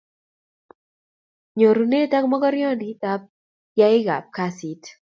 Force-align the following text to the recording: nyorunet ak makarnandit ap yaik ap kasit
nyorunet 1.57 2.11
ak 2.17 2.25
makarnandit 2.31 3.01
ap 3.13 3.21
yaik 3.79 4.07
ap 4.17 4.25
kasit 4.35 4.81